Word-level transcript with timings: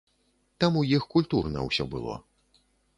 Там 0.63 0.79
у 0.81 0.83
іх 0.97 1.07
культурна 1.13 1.69
ўсё 1.69 1.91
было. 1.95 2.21